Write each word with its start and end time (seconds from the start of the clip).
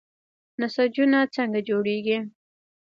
نسجونه 0.59 1.19
څنګه 1.35 1.59
جوړیږي؟ 1.69 2.17